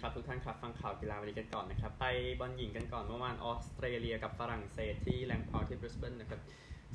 [0.00, 2.06] ครับทุกท่านครับฟังข่าวกีฬาวันนี้กันก่อนนะครับไป
[2.40, 6.40] บอลหญิงกันก่อนเมื่อวานออสเตรเลียกับฝรั่งเศสที่แลงพาวที่บริสเบนนะครับ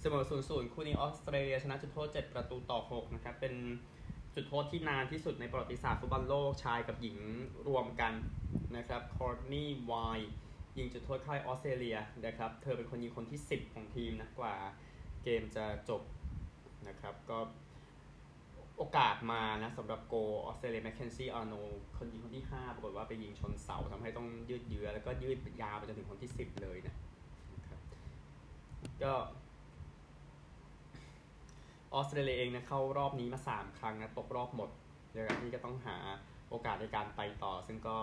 [0.02, 3.54] เสมอ0ูนย์คู่นี้ออสเตรเลียชนะจุดโทษ 7 ประตูต่อ 6 นะครับ เป็น
[4.36, 7.18] จุดโทษที่นานที่สุดในประวัติศาสตร์ฟุตบอลโลกชายกับหญิง
[7.68, 8.14] รวมกัน
[8.78, 10.20] นะครับคอร์นีวาย
[10.78, 14.56] ยิงจุดโทษเข้าออสเตรเลียนะครับเธอเป็นคนยิงคนที่ 10 ของทีมนะกว่า
[15.24, 16.02] เกมจะจบ
[16.88, 17.40] นะครับก็
[18.84, 21.54] โอกาสมานะสำหรับโกออสเตรเลียแมคเคนซี่อาร์โน
[21.98, 26.96] คนยิงคนที่ 5 ปรากฏว่าไปยิงชนเสาทำให้ต้องยืดเยื้อแล้วก็ยืดยาวไปจนถึงคนที่ 10 เลยนะ
[27.68, 27.82] ครับ
[29.04, 29.14] ก็
[31.94, 34.70] ออสเตรเลียเองนะเข้ารอบนี้มา 3 ครั้งนะตกรอบหมด
[35.12, 35.98] เดี๋ยวนี้ก็ต้องหา
[36.50, 37.98] โอกาสในการไปต่อซึ่งก็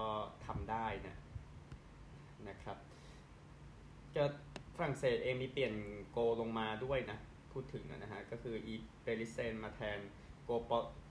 [0.46, 1.16] ทำได้นะ
[2.48, 2.76] นะครับ
[4.16, 4.24] ก็
[4.76, 5.72] ฝรั่งเศสเองมีเปลี่ยน
[6.10, 7.18] โกลงมาด้วยนะ
[7.52, 10.00] พูดถึงนะฮะ ก็คืออีเปริเซนมาแทน
[10.50, 10.54] โก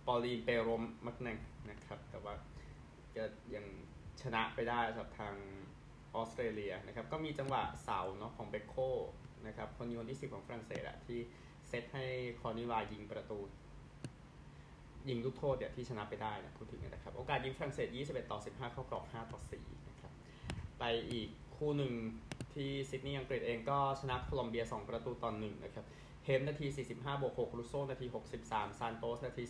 [0.08, 1.38] ปอลีนเปโรมมักนัง
[1.70, 2.34] นะครับ แต่ว่า
[3.16, 3.24] ก็
[3.56, 3.66] ยัง
[4.22, 5.36] ชนะไปได้สำหรับทาง
[6.16, 8.76] ออสเตรเลียนะครับ ก็มีจังหวะเสาเนาะของเบคโค
[9.48, 11.20] นะครับคนยิงคนที่ 10 ของฝรั่งเศสอะที่
[11.68, 12.06] เซตให้
[12.40, 13.40] คอนิวายิงประตู
[15.10, 20.12] ยิงลูกโทษเนี่ยที่ชนะไปได้นะพูดถึงนะครับ โอกาสยิงฝรั่งเศส 21 ต่อ 15 เข้ากรอบ 5 ต่อ 4 นะครับ
[20.80, 21.94] ไปอีกคู่หนึ่ง
[22.54, 25.86] ที่ซิดนีย์อังกฤษเองก็ชนะโคลอมเบีย 2 ประตูต่อ1นะครับ
[26.30, 28.08] เฮมป์นาที 45บวก6รุสโซนาที
[28.44, 29.44] 63 ซานโตสนาที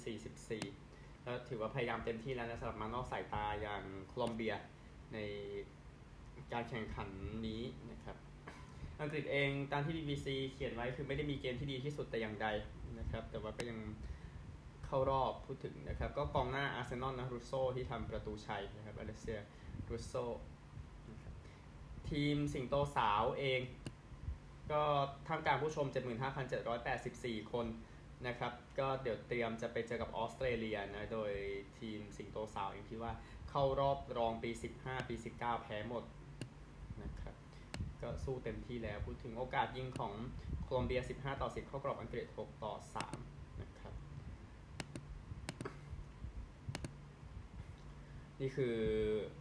[0.60, 4.56] 44 แล้วถือว่าพยายามเต็มที่แล้วนะสำหรับม้านอกสายตาอย่างโคลอมเบีย
[5.14, 5.18] ใน
[6.54, 7.08] การแข่งขัน
[7.48, 8.18] นี้นะครับ
[9.02, 12.48] อังกฤษเองตามที่ BBC เขียนไว้คือไม่ได้มีเกมที่ดีที่สุดแต่อย่างใด
[13.00, 13.80] นะครับ แต่ว่าก็ยัง
[14.86, 19.40] เข้ารอบพูดถึงนะครับ ก็กองหน้าอาร์เซนอลนะรุสโซที่ทำประตูชัยนะครับอเลสเซีย
[19.90, 20.14] รูโซ
[22.10, 23.62] ทีมสิงโตสาวเอง
[24.72, 24.84] ก็
[25.28, 25.88] ท่ามกลางผู้ชม
[26.70, 27.68] 75,784 คน
[28.28, 31.32] นะครับ ก็เดี๋ยวเตรียมจะไปเจอกับออสเตรเลียนะ โดย
[31.80, 33.12] ทีมสิงโตสาวเองที่ว่า
[33.50, 36.04] เข้ารอบรองปี 15 ปี 19 แพ้หมด
[37.04, 37.36] นะครับ
[38.02, 40.14] ก็สู้เต็มที่แล้วพูดถึงโอกาสยิงของ
[40.64, 42.74] โคลอมเบีย 15 ต่อ 10 เข้ากรอบอังกฤษ 6 ต่อ
[43.18, 43.94] 3 นะครับ
[48.42, 48.76] นี่คือ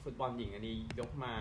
[0.03, 1.35] ฟุตบอลหญิงอันนี้ยกมา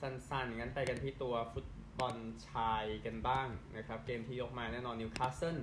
[0.00, 1.66] สั้นๆงั้นไปกันที่ตัวฟุต
[2.02, 2.16] บอล
[2.50, 5.56] ชายกันบ้างนะครับ เกมที่ยกมาแน่นอนนิวคาสเซิล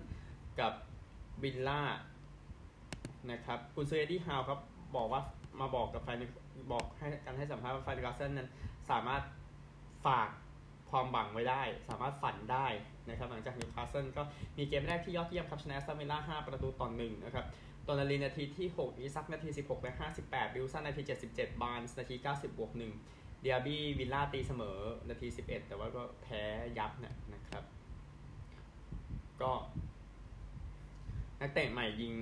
[0.59, 0.73] กับ
[1.43, 1.81] วิลล่า
[3.31, 4.59] นะครับคุณเซเอ็ดดี้ฮาวครับ
[4.95, 5.21] บอกว่า
[5.59, 6.17] มาบอกกับแฟน
[6.71, 8.49] บอกให้การให้สัมภาษณ์ว่าแฟนนิวคาสเซิลนั้น
[8.89, 9.23] สามารถ
[10.05, 10.29] ฝาก
[10.89, 12.67] ความหวังไว้ได้ สามารถฝันได้
[13.09, 14.21] นะครับ หลังจากนิวคาสเซิลก็
[14.57, 17.45] มีเกมแรกที่ยอดเยี่ยมครับชนะวิลล่า5ประตูต่อหนึ่งนะครับ
[17.87, 21.01] โตนาลีนาทีที่ 6 อิซัคนาที 16 และ 58 วิลสันนาที
[21.31, 22.81] 77 บานส์นาที 90 บวก 1
[23.41, 24.77] เดียบี้วิลล่าตีเสมอ
[25.09, 26.41] นาที 11 แต่ว่าก็แพ้
[26.77, 27.63] ยับนะนะครับ
[29.41, 29.51] ก็
[31.41, 32.13] นักเตะใหม่ยิง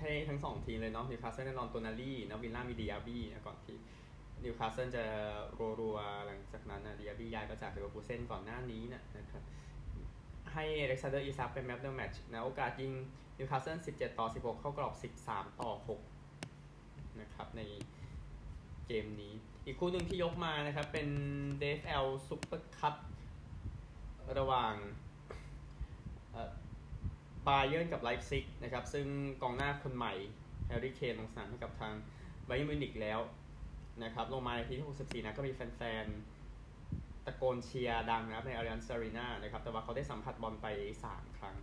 [0.00, 3.76] ให้ทั้งสองทีมเลยเนาะนิวคาสเซิลแน่นอนโตนาลีนะวิลล่ามีเดียบี้นะก่อนที่
[4.44, 5.04] นิวคาสเซิลจะ
[5.80, 9.42] รัวๆหลังจากนั้นนะเดียบี้ย้ายมาจากเลเวอร์คูเซนก่อนหน้านี้นะนะครับ
[10.52, 12.92] อเล็กซานเดอร์อิซัคเป็น man of the match นะโอกาสยิง
[13.38, 15.70] นิวคาสเซิล17 ต่อ 16 เข้ากรอบ 13 ต่อ
[16.48, 17.62] 6 นะครับ ใน
[18.86, 19.34] เกมนี้
[19.68, 21.08] อีกคู่หนึ่งที่ยกมานะครับ เป็น
[21.60, 22.94] DFL Super Cup
[24.38, 24.74] ระหว่าง
[27.46, 29.06] บาเยิร์นกับไลฟ์ซิกนะครับ ซึ่ง
[29.42, 30.14] กองหน้าคนใหม่
[30.66, 31.92] แฮร์รี่เคนลงสนามให้กับทาง
[32.44, 33.20] บาเยิร์นมิวนิกแล้ว
[34.04, 40.66] นะครับ ลงมาในทีที่ 64 นะก็มีแฟนๆ ตะโกนเชียร์ดังนะครับ ในอลิอันซ์อารีนานะครับ แต่ว่าเขาได้สัมผัสบอลไป
[41.06, 41.56] 3 ครั้ง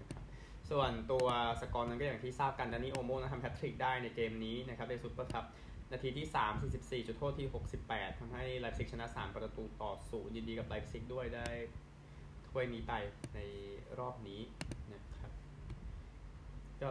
[0.00, 0.22] นะครับ
[0.70, 1.26] ส่วนตัว
[1.60, 5.44] สกอร์นั้นก็อย่างที่ทราบกันดานี่โอลโมนะทำแฮตทริกได้ในเกมนี้นะครับในซูเปอร์คัพ
[5.94, 7.48] นาทีที่ 3 44 จุดโทษที่
[7.84, 11.48] 68 ทำให้ไลฟ์ซิกชนะ 3 ประตูต่อศูนย์ยินดีกับไลฟ์ซิกด้วยได้
[12.48, 12.92] ถ้วยนี้ไป
[13.34, 13.38] ใน
[13.98, 14.40] รอบนี้
[14.92, 15.32] นะครับ
[16.80, 16.88] ก็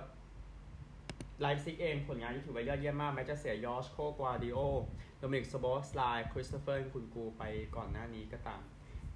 [1.41, 4.57] ไลฟ์ซิกเองผลงานที่ถือว่ายอดเยี่ยมมาก แม้จะเสียยอสโกกวาร์ดิโอล
[5.19, 7.43] โดมินิกโซบอสไลคริสโตเฟอร์เอ็นคุนกูไป
[7.75, 8.61] ก่อนหน้านี้ก็ตาม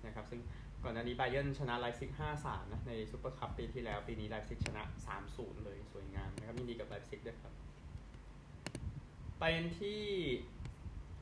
[0.05, 0.41] นะครับ ซึ่ง
[0.83, 2.11] ก่อนหน้านี้บาเยิร์นชนะไลฟ์ซิก
[2.41, 4.83] 5-3 นะ ในซูเปอร์คัพปีที่แล้ว ปีนี้ไลฟ์ซิกชนะ
[5.23, 7.53] 3-0 เลยสวยงามนะครับยินดีกับไลฟ์ซิกด้วยครับ
[9.39, 9.43] ไป
[9.79, 10.01] ที่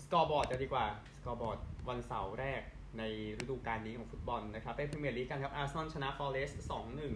[0.04, 0.86] scoreboard กันดีกว่า
[1.18, 2.62] scoreboard วันเสาร์แรก
[2.98, 3.04] ใน
[3.42, 6.64] ฤดูกาลนี้ของฟุตบอลนะครับเป็นพรีเมียร์ลีกกันครับอาร์เซนอลชนะฟอร์เรสต์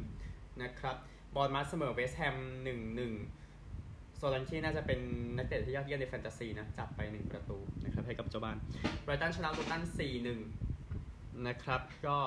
[0.06, 0.96] 2-1นะครับ
[1.36, 2.36] บอร์นมัธเสมอเวสต์แฮม
[3.48, 5.00] 1-1โซลันชีน่าจะเป็น
[5.38, 8.58] นักเตะที่ยอดเยี่ยมในแฟนตาซีนะ จับไป 1 ประตูนะครับให้กับเจ้าบ้าน
[9.04, 9.82] ไบรตันชนะลูตัน
[10.64, 12.18] 4-1 นะครับ ก็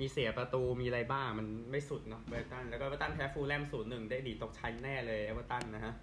[0.00, 5.94] มีเสียประตูมีอะไรบ้างมันไม่สุดเนาะไบรตัน แล้วก็เอเวอร์ตันแพ้ฟูแลม 0-1 ได้ดีตกชั้นแน่เลยเอเวอร์ตันนะฮะ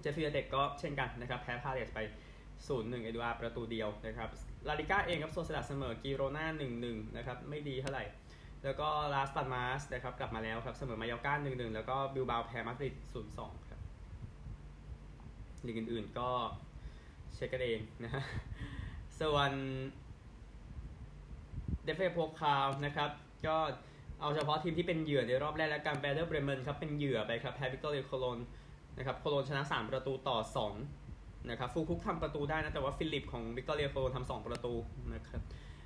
[0.00, 2.00] เจฟฟี่เด็กก็เช่นกันนะครับแพ้พาเลสไป
[2.48, 4.28] 0-1 เอดูอาประตูเดียวนะครับ
[4.68, 6.46] ลาลิก้าเองครับโซเซดาเสมอกีโรนา
[6.80, 8.04] 1-1 นะครับไม่ดีเท่าไหร่
[8.64, 12.94] แล้วก็ลาสพัลมาสนะครับกลับมาแล้วครับเสมอมายอก้า1-1 แล้วก็บิลบาแพ้มาดริด
[13.32, 13.80] 0-2 ครับ
[15.66, 16.30] ลีกอื่นๆก็
[17.34, 18.24] เช็คกันเองนะฮะ
[19.20, 19.50] ส่วน
[21.84, 23.10] เดเอฟเบโพคาลนะครับ
[23.46, 23.56] ก็
[24.20, 28.38] เอาเฉพาะทีมที่เป็นเหยื่อในรอบแรกและการแวร์เดอร์เบรเมนครับเป็นเหยื่อไปครับแพ้วิกตอเรียโคลน
[28.98, 30.38] นะครับโคโลนชนะ 3 ประตูต่อ
[30.92, 34.74] 2นะครับฟูคุกทำประตูได้นะ แต่ว่าฟิลิปของวิกตอเรียโคโลนทำ2ประตู
[35.14, 35.42] นะครับ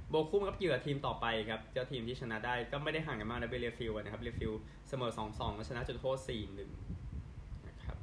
[0.09, 4.53] โบคุมกับเหยื่อทีมต่อไปครับเจ้าทีมที่ชนะได้ก็ไม่ได้ห่างกันมากนะเบเรฟิลนะครับเรฟิล
[4.89, 7.97] เสมอ 2-2แล้วชนะจุดโทษ4-1นะครับ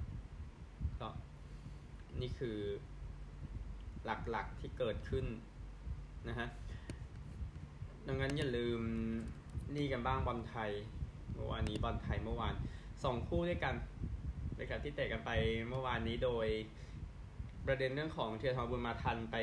[1.00, 1.07] ก็
[2.21, 2.57] นี่คือ
[4.05, 5.25] หลักๆที่เกิดขึ้น
[6.29, 6.47] นะฮะ
[8.07, 8.79] ดังนั้นอย่าลืม
[9.75, 10.71] นี่กันบ้างบอลไทย
[11.33, 12.53] เมื่อวานนี้บอลไทยเมื่อวาน
[13.03, 13.75] สองคู่ด้วยกัน
[14.59, 15.31] นะครับที่เตะกันไป
[15.69, 16.47] เมื่อวานนี้โดย
[17.65, 19.35] ประเด็นเรื่องของเทียทรบุญมาทันไป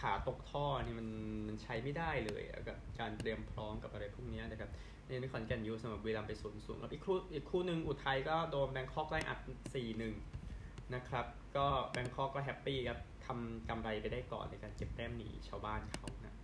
[0.00, 1.08] ขาตกท่อนี่มัน
[1.48, 4.70] มันใช้ไม่ได้เลยกับการเตรียมพร้อมกับอะไรพวกนี้นะครับ
[5.06, 9.38] ในคอนแกนยูสำหรับวีรัมไปศูนย์ศูนย์แล้วอีกคู่อีกคู่หนึ่งอุทัยก็โดนแบงคอกไล่อัด
[9.74, 10.14] สี่หนึ่ง
[10.94, 11.26] นะครับ
[11.56, 16.34] ก็แบงคอกก็แฮปปี้ครับทำกำไรไปได้ก่อนในการเก็บแต้มหนีชาวบ้านเขานะ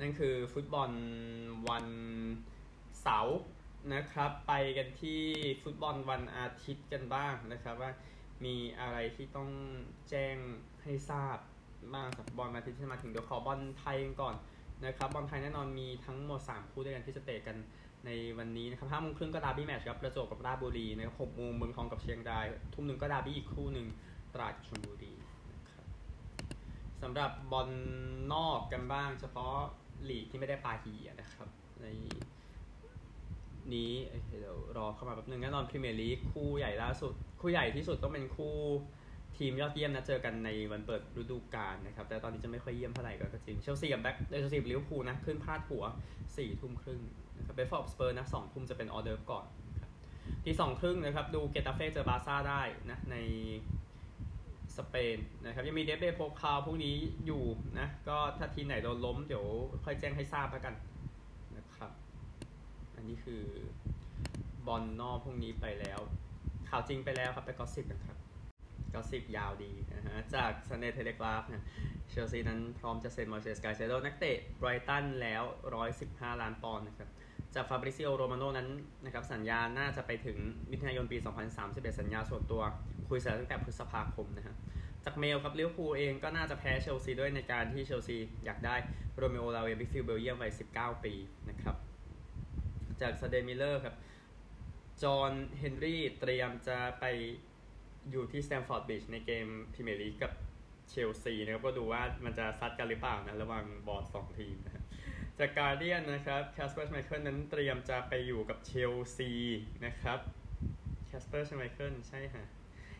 [0.00, 0.90] นั่นคือฟุตบอล
[1.68, 1.86] วัน
[3.02, 3.38] เสาร์
[3.94, 5.20] นะครับไปกันที่
[5.62, 7.90] ฟุตบอลวันอาทิตย์กันบ้างนะครับ ว่า
[8.44, 9.50] มีอะไรที่ต้อง
[10.10, 10.36] แจ้ง
[10.82, 11.36] ให้ทราบ
[11.94, 14.34] บ้างสำหรับบอลวันอาทิตย์ที่มาถึงเดี๋ยวขอบอลไทยกันก่อน
[14.84, 17.56] นะครับบอลไทยแน่นอนมีทั้งหมด 3 คู่ด้วยกันที่จะเตะกัน
[18.06, 23.86] ในวันนี้นะครับห้าโมงครึ่งก็ดาร์บี้แมตช์ครับประจวบกับราชบุรีนะครับหกโมงเมืองทองกับเชียงราย ทุ่มหนึ่งก็ดาร์บี้อีกคู่หนึ่ง
[24.34, 25.12] ตราดชลบุรี
[25.52, 25.86] นะครับ
[27.02, 27.70] สำหรับบอล
[28.32, 29.54] นอกกันบ้าง เฉพาะ
[30.08, 31.48] ลีกที่ไม่ได้ปาฮีนะครับ
[31.82, 31.86] ใน
[33.76, 33.90] นี้
[34.28, 38.54] เดี๋ยวรอเข้ามาแป๊บนึงแน่นอนพรีเมียร์ลีกคู่ใหญ่ล่าสุด คู่ใหญ่ที่สุดต้องเป็นคู่
[39.38, 45.84] ทีมยอดเยี่ยมนะเจอกันในวันเปิดฤดูกาลนะครับ แต่ตอนนี้จะไม่ค่อยเยี่ยมเท่าไหร่ก็จริงเชลซีกับแบ็คเชลซีกับลิเวอร์พูลนะ ขึ้นพาดหัว
[46.36, 47.00] สี่ทุ่มครึ่ง
[47.36, 49.46] นะครับเบรนท์ฟอร์ดสเปอร์นะสองทุ่มจะเป็นออเดิร์ฟก่อน
[50.44, 53.16] ที่สองครึ่งนะครับ ดูเกตาเฟ่เจอบาซ่าได้นะใน
[54.76, 57.44] สเปนนะครับ ยังมีเดเอฟเบโพคาลพวกนี้อยู่
[57.78, 59.46] นะ ก็ถ้าทีไหนโดนล้มเดี๋ยว
[59.84, 60.74] ค่อยแจ้งให้ทราบแล้วกัน
[62.98, 63.42] อันนี้คือ
[64.66, 66.00] บอลนอกพวกนี้ไปแล้ว
[66.68, 68.18] ข่าวจริงไปแล้วครับไป gossip กันครับ
[68.94, 71.62] gossip ยาวดีนะฮะ จากซันเดย์เทเลกราฟเนี่ย
[72.10, 75.42] เชลซีนั้นพร้อมจะเซ็นมอยเซสไกเซโดนักเตะไบรตันแล้ว
[75.92, 77.08] 115 ล้านปอนด์นะครับ
[77.54, 78.68] จากฟาบริซิโอโรมาโนนั้น
[79.04, 80.38] นะครับสัญญาน่าจะไปถึง
[80.70, 81.18] มิถุนายนปี
[81.58, 82.62] 2031 สัญญาส่วนตัว
[83.08, 84.54] คุยเสร็จตั้งแต่พฤษภาคมนะฮะ
[85.04, 88.76] จากเมลครับลิเวอร์พูลเองก็น่าจะแพ้เชลซีด้วยในการที่เชลซีอยากได้
[89.16, 91.14] โรเมโอลาเวียมิดฟิลด์เบลเยียมวัย19 ปี
[91.50, 91.76] นะครับ
[93.02, 93.96] จากซันเดย์มิเรอร์ครับ
[95.02, 97.04] จอห์นเฮนรี่เตรียมจะไป
[98.10, 100.32] อยู่ที่สแตมฟอร์ดบริดจ์ในเกมพรีเมียร์ลีกกับ
[100.90, 104.84] เชลซีนะครับ ก็ดูว่ามันจะซัดกันหรือเปล่านะ ระหว่างบอร์ดสองทีมนะ
[105.38, 109.30] จากการเดียนนะครับแคสเปอร์ชไมเคิลนั้นเตรียมจะไปอยู่กับเชลซี
[109.86, 110.18] นะครับ
[111.06, 112.46] แคสเปอร์ชไมเคิลใช่ฮะ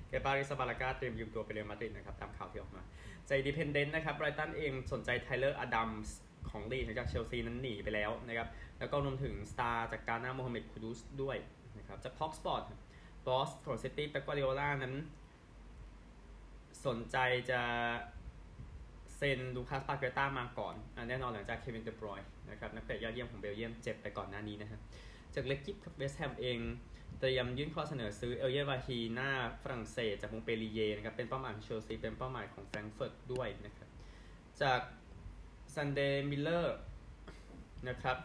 [0.09, 2.83] เกปาอาร์ริซาบาลากาเตรียมยืมตัวไปเรอัลมาดริดนะครับ ตามข่าวที่ออกมา
[3.27, 6.17] จากดิอินดิเพนเดนต์นะครับไบรตันเองสนใจไทเลอร์อดัมส์
[6.51, 8.49] ของลีดจากเชลซีนั้นหนีไปแล้วนะครับ
[8.79, 11.37] แล้วก็รวมถึงสตาร์จากกานาโมฮัมเหม็ดคูดูสด้วย
[11.79, 12.63] นะครับจากทอล์กสปอร์ต
[13.27, 14.95] บอสของซิตี้เป๊ปกวาดิโอล่านั้น
[16.87, 17.17] สนใจ
[17.51, 17.61] จะ
[19.17, 22.21] เซ็นลูคัสปาเกต้ามาก่อนแน่นอนหลังจากเควินเดบรอย
[22.51, 24.81] นะครับนักเตะยอดเยี่ยมของเบลเยียมเจ็บไปก่อนหน้านี้นะครับ
[25.35, 26.59] จากเลกิ๊ปกับเวสต์แฮมเอง
[27.19, 29.31] เตรียมยื่นข้อเสนอซื้อเอลเยวาฮีหน้า
[29.63, 33.89] ฝรั่งเศสจากมงเปรีเยนะครับเป็นเป้าหมายของเชลซีเป็นเป้าหมายของแฟรงก์เฟิร์ตด้วยนะครับ
[34.63, 34.81] จาก
[35.75, 36.77] ซันเดย์มิเรอร์
[37.89, 38.17] นะครับ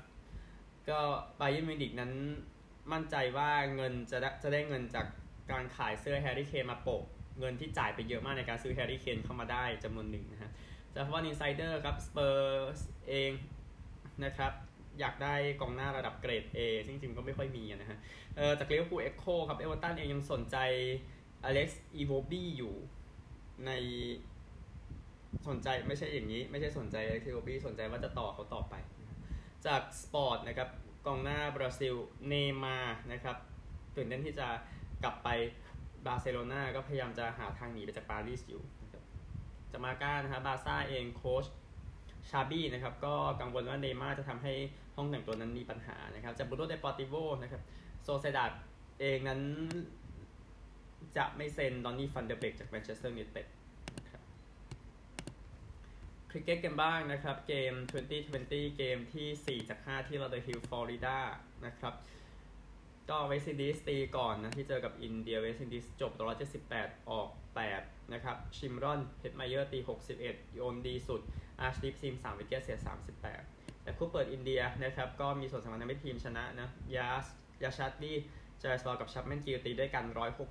[0.89, 0.99] ก็
[1.37, 2.11] ไบเยนมิวนิกนั้น
[2.91, 5.05] มั่นใจว่าเงินจะได้จะได้เงินจาก
[5.51, 7.03] การขายเสื้อแฮร์รี่เคนมาโปะ
[7.39, 10.51] เงินที่จ่ายไปเยอะมากในการซื้อแฮร์รี่เคนเข้ามาได้จำนวนหนึ่งนะฮะ
[10.95, 12.73] จากว่าอินไซเดอร์ครับสเปอร์
[13.09, 13.31] เอง
[14.23, 14.53] นะครับ
[14.99, 17.97] อยากได้กองหน้าระดับเกรด A จริงๆก็ไม่ค่อยมีนะฮะ
[18.37, 20.57] เออจากลิเวอร์พูลเอคโคครับเอเวอร์ตันเองยังสนใจ
[21.43, 22.73] อเล็กซ์อีโวบี้อยู่
[23.65, 23.71] ใน
[25.49, 28.75] สนใจไม่ใช่อย่างนี้ ไม่ใช่สนใจอเล็กซ์อีโวบี้สนใจว่าจะต่อเขาต่อไป
[29.65, 30.70] จากสปอร์ตนะครับ
[31.05, 31.96] กองหน้าบราซิล
[32.27, 32.33] เนย์
[32.63, 32.77] มาร์
[33.12, 33.38] นะครับ
[33.96, 34.48] ตื่นเต้นที่จะ
[35.03, 35.29] กลับไป
[36.05, 38.62] บาร์เซโลนาก็พยายามจะหาทางหนีไปจากปารีสอยู่
[39.72, 41.46] จะมาก้านะครับบาซ่าเองโค้ช
[42.29, 44.53] ชาบี้นะครับก็กังวลว่าเนย์มาร์จะทำให้
[44.96, 47.62] ห้องแต่งตัวนั้นมีปัญหานะครับจากบูโรเดปอร์ติโวนะครับ
[48.03, 48.51] โซเซียดาด
[49.00, 49.41] เองนั้น
[51.17, 53.48] จะไม่เซ็นดอนนี่ฟันเดอร์เบกจากแมนเชสเตอร์ยูไนเต็ด
[56.35, 57.73] คริกเก็ตกันบ้างนะครับ เกม
[58.25, 61.17] 2020 เกมที่ 4 จาก 5 ที่ลอเดอร์ฮิลล์ฟลอริดา
[61.65, 61.93] นะครับ
[63.09, 66.11] ก็เวสต์อินดีสตีก่อนนะที่เจอกับอินเดียเวสต์อินดีสจบ
[66.59, 67.29] 178 ออก
[67.71, 69.79] 8 นะครับ ชิมรอนเฮ็ตไมเยอร์ตี
[70.17, 71.21] 61 โยนดีสุด
[71.59, 72.77] อาร์ชดีปซิงห์3 wicket เสีย
[73.29, 77.25] 38 แต่คู่เปิดอินเดียนะครับ ก็มีส่วนสำคัญทำให้ทีมชนะนะยาส
[77.63, 78.17] ยาชัดดี้
[78.61, 80.05] จาสบอกับชัปแมนกิลตีด้วยกัน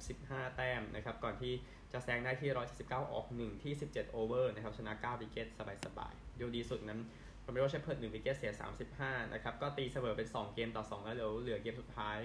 [0.04, 1.52] 165 แต้มนะครับ ก่อนที่
[1.92, 5.48] จะแซงได้ที่ 179 ออก 1 ที่ 17 over นะครับ ชนะ 9 wicket
[5.86, 7.00] สบายๆดูดีสุดนั้น
[7.42, 8.52] โรมาริโอเชพเพิร์ด1 wicket เสีย
[8.92, 12.18] 35 นะครับ ก็ตีเสมอเป็น 2 เกมต่อ 2 แล้วเดี๋ยวเหลือเกมสุดท้าย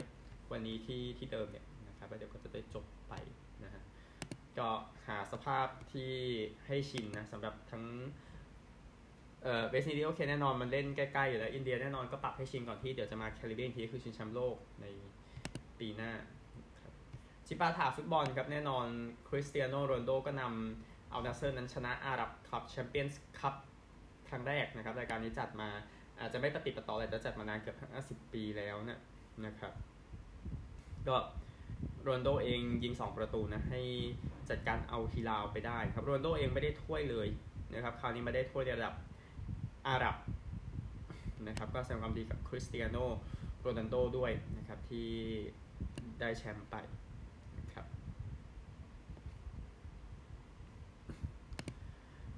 [0.52, 3.14] วันนี้ที่ที่เดิมเนี่ยนะครับแล้วเดี๋ยวก็จะได้จบไป
[3.64, 3.84] นะฮะ
[4.58, 4.70] ก็
[5.08, 6.12] หาสภาพที่
[6.66, 7.86] ให้ชินนะสำหรับทั้ง
[9.44, 14.86] เอ่อเวสต์อินเดียโอเคแน่นอนมันเล่นใกล้ๆอยู่แล้ว อินเดียแน่นอนก็ปรับให้ชินก่อนที่เดี๋ยวจะมาแคริบเบียนทีคือชิงแชมป์โลกใน
[15.80, 16.12] ปีหน้า
[17.48, 18.86] ชิปาถาฟุตบอลครับแน่นอน
[19.28, 23.56] คริสเตียโนโรนัลโดก็ำเอานาเซอร์นั้นชนะ Arab Club Champions Cup
[24.30, 25.70] ครั้งแรกนะครับรายการนี้จัดมา
[26.20, 27.78] อาจจะไม่ติดต่อเลยแต่จัดมานานเกือบ
[28.24, 29.00] 50 ปีแล้วนะ
[29.46, 29.74] นะครับ
[31.08, 31.18] ก็
[32.04, 33.82] โรนัลโดเองยิง 2 ประตูนะให้
[34.50, 37.28] จัดการเอาฮิลาลไปได้ครับโรนัลโดเองไม่ได้ถ้วยเลย
[37.74, 38.94] นะครับคราวนี้มาได้ถ้วยระดับ
[39.88, 40.16] อาหรับ
[41.48, 42.98] นะครับก็แสดงความยินดีกับคริสเตียโน
[43.62, 45.10] โรนัลโดด้วยนะครับที่
[46.20, 46.76] ได้แชมป์ไป
[47.58, 47.86] นะครับ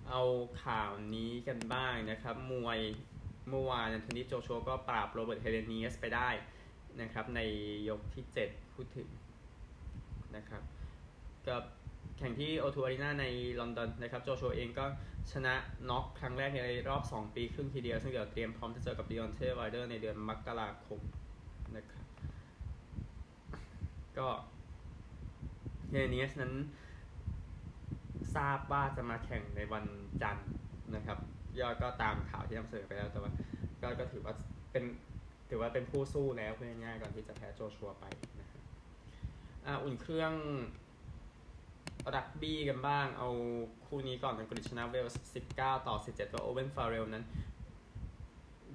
[0.09, 0.21] เอา
[0.63, 2.79] ข่าวนี้กันบ้างนะครับ มวย
[3.49, 6.29] เมื่อวานอันทนีโจชัวก็ปราบโรเบิร์ตเฮเลนีสไปได้
[7.01, 7.39] นะครับ ใน
[7.89, 9.09] ยกที่ 7 พูดถึง
[10.35, 10.61] นะครับ
[11.47, 11.63] กับ
[12.17, 13.25] แข่งที่โอทูอารีนาใน
[13.59, 14.85] ลอนดอนนะครับ โจชัวเองก็
[15.31, 15.53] ชนะ
[15.89, 20.99] น็อกครั้งแรกในรอบ 2 ปีครึ่งทีเดียว ซึ่งเดี๋ยวเตรียมพร้อมจะเจอกับดิออนเทไวล์เดอร์ในเดือนมกราคม
[21.75, 22.05] นะครับ
[24.17, 24.27] ก็
[25.89, 26.53] เฮเลนีสนั้น
[28.35, 29.85] ทราบว่าจะมาแข่งในวัน
[30.21, 30.47] จันทร์
[30.95, 31.17] นะครับ
[31.59, 33.31] ยอดก็ตามข่าวที่นำเสนอไปแล้วแต่ว่า
[33.81, 34.33] ก็ก็ถือว่า
[34.71, 34.83] เป็น
[35.49, 38.05] ถือว่าเป็นผู้สู้แล้วเพื่อง่ายๆก่อนที่จะแพ้โจชัวไป
[38.39, 38.61] นะครับ
[39.65, 40.33] อ,อุ่นเครื่อง
[42.15, 43.29] รักบี้กันบ้าง เอา
[43.85, 45.21] คู่นี้ก่อนอังกฤษชนะเวลส์
[45.55, 47.25] 19 ต่อ 17 ก็โอเวนฟาเรลนั้น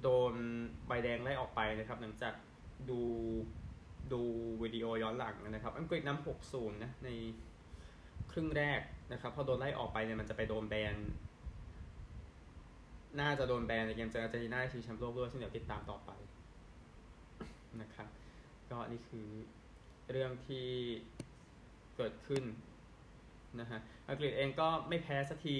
[0.01, 0.33] โดน
[0.87, 2.33] ใบแดงไล่ออกไปนะครับ หลังจาก
[2.89, 3.01] ดู
[4.13, 4.21] ดู
[4.61, 7.09] วิดีโอย้อนหลังนะครับ อังกฤษนำ6-0 นะ ใน
[8.31, 8.79] ครึ่งแรก
[9.11, 10.95] นะครับพอโดนไล่ออกไปเนี่ยมันจะไปโดนแบน
[13.19, 16.11] น่าจะโดนแบนในเกมเจออาร์เจนตินาที่แชมป์โลกด้วยซึ่งเดี๋ยวติดตามต่อไป
[17.81, 18.07] นะครับ
[18.69, 19.27] ก็นี่คือ
[20.11, 20.67] เรื่องที่
[21.95, 22.43] เกิดขึ้น
[23.59, 25.57] นะฮะอังกฤษเองก็ไม่แพ้สักที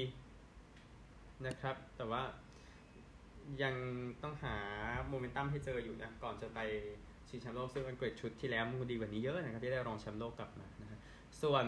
[1.48, 2.24] นะครับ แต่ว่า
[3.64, 3.76] ยัง
[4.24, 4.56] ต้องหา
[5.08, 6.60] โมเมนตัมให้เจออยู่นะก่อนจะไป
[7.30, 11.00] ชิงแชมป์โลกซึ่งอังกฤษชุดที่แล้วมันดีกว่านี้เยอะนะครับที่ได้รองแชมป์โลกกลับมานะฮะ
[11.42, 11.66] ส่วน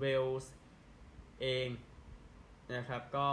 [0.00, 0.52] เวลส์
[1.40, 1.68] เอง
[2.74, 3.26] นะครับ ก็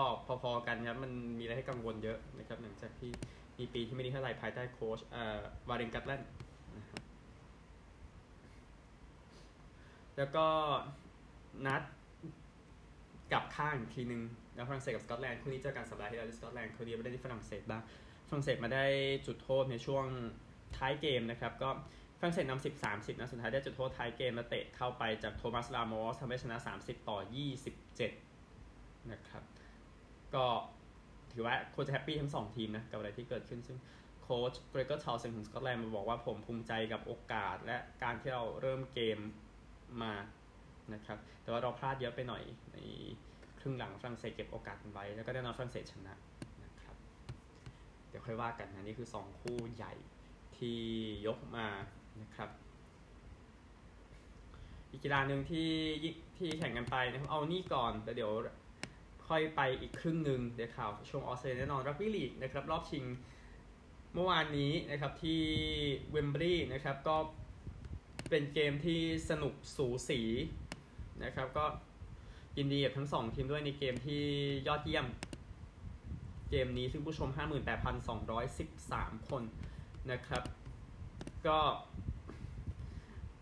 [0.43, 3.11] พอๆกันครับ มันมีอะไรให้กังวลเยอะนะครับ หลังจากที่
[3.59, 5.39] มีปีที่ไม่ดีเท่าไหร่ภายใต้โค้ชเอ่อ
[5.69, 6.29] วารินกัตแลนด์
[10.17, 10.47] แล้วก็
[11.67, 11.81] นัด
[13.31, 14.21] กลับข้างอีกทีนึง
[14.55, 17.81] แล้วฝรั่งเศสกับสกอตแลนด์คู่นี้เจอกันสัปดาห์ที่แล้วที่สกอตแลนด์คู่นี้ไม่ได้ที่ฝรั่งเศสบ้าง
[18.29, 18.85] ฝรั่งเศสมาได้
[19.27, 20.05] จุดโทษในช่วง
[20.77, 21.69] ท้ายเกมนะครับ ก็
[22.19, 27.17] ฝรั่งเศสนำสิบสามสิบนะสุดท้ายได้จุดโทษท้ายเกมมาเตะเข้าไปจากโทมัสลามอสทำให้ชนะ30ต่อ
[28.33, 29.43] 27นะครับ
[30.35, 30.45] ก็
[31.31, 33.77] ถือว่าโค้ช happy ทั้งสองทีมนะ กับอะไรที่เกิดขึ้นซึ่ง
[34.21, 39.19] โค้ชเกรเกอร์ทาวน์เซนด์ของสกอตแลนด์มาบอกว่าผมภูมิใจกับโอกาสและการที่เราเริ่มเกม
[40.01, 40.13] มา
[40.93, 42.77] นะครับ แต่ว่าเราพลาดเยอะไปหน่อยใน
[43.59, 46.13] ครึ่งหลังฝรั่งเศสเก็บโอกาสไว้ แล้วก็ได้นอนฝรั่งเศสชนะ
[46.63, 46.95] นะครับ
[48.09, 49.93] เดี๋ยวค่อยว่ากันนะนี่คือ 2 คู่ใหญ่
[50.57, 50.79] ที่
[51.27, 51.67] ยกมา
[52.21, 52.49] นะครับ
[54.91, 55.71] อีกกีฬาหนึ่งที่
[56.37, 58.31] ที่แข่งกันไปนะครับเอานี่ก่อนแต่เดี๋ยว
[59.27, 63.05] ค่อยไปอีกครึ่งหนึ่งเดี๋ยวข่าวช่วงออสเตรเลียแน่นอนรักบี้ลีกนะครับรอบชิง
[64.13, 65.41] เมื่อวานนี้นะครับที่
[66.11, 67.17] เวมบรีย์นะครับก็
[68.29, 70.21] เป็นเกมที่สนุกสูสี
[71.23, 71.65] นะครับก็
[72.57, 74.23] ยินดีกับทั้งสองทีมด้วยในเกมที่
[74.67, 75.05] ยอดเยี่ยม
[76.49, 77.29] เกมนี้ซึ่งผู้ชม
[78.49, 79.43] 58,213 คน
[80.11, 80.43] นะครับ
[81.47, 81.59] ก็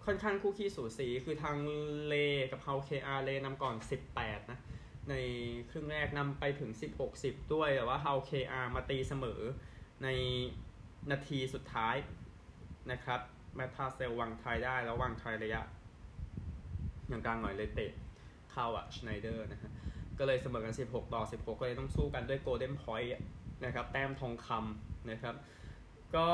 [0.07, 1.57] ค่อนข้างคู่ขี้สูสี คือทาง
[2.07, 2.15] เล
[2.51, 3.75] กับเฮาเคอาเลนำก่อน
[4.13, 4.59] 18 นะ
[5.09, 5.13] ใน
[5.69, 9.41] ครึ่งแรกนำไปถึง 16 10 ด้วย แต่ว่าเฮาเคอามาตีเสมอ
[10.03, 10.07] ใน
[11.11, 11.95] นาทีสุดท้าย
[12.91, 13.19] นะครับ
[13.55, 15.61] แมทพาร์เซลวางทรัยได้แล้ววางทรัยระยะ
[17.07, 17.91] อย่างกลางหน่อยเลยเตะ
[18.51, 19.71] เข้าอะชไนเดอร์นะฮะ
[20.19, 23.11] ก็เลยเสมอกัน 16 ต่อ 16 ก็เลยต้องสู้กันด้วย golden point
[23.65, 25.35] นะครับ แต้มทองคำนะครับ
[26.15, 26.25] ก็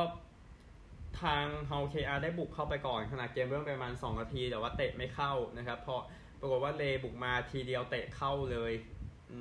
[1.21, 6.01] ทางเฮาเคอาได้บุกเข้าไปก่อนขณะเกมเริ่มประมาณ 2 นาที แต่ว่าเตะไม่เข้านะครับเพราะ
[6.39, 8.73] ปรากฏว่าเลบุกมาทีเดียวเตะเข้าเลย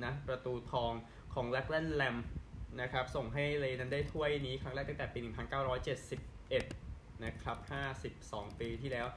[0.03, 0.91] นะประตูทอง
[1.33, 2.17] ของแลกแลนแลม
[2.81, 5.19] นะครับส่งให้เลนั้นได้ถ้วยนี้ครั้งแรกตั้งแต่ปี
[6.01, 7.57] 1971 นะครับ
[8.09, 9.07] 52 ปีที่แล้ว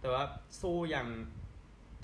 [0.00, 0.24] แต่ว่า
[0.60, 1.08] สู้อย่าง